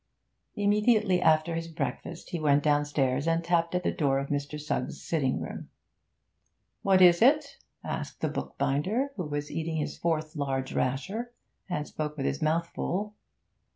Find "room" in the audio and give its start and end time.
5.39-5.69